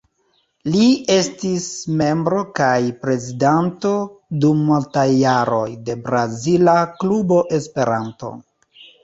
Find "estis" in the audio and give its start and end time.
1.15-1.67